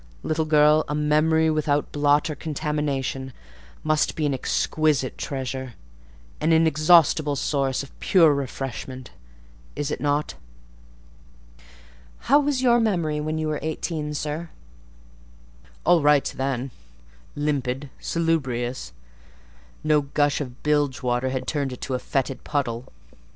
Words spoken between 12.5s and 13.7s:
your memory when you were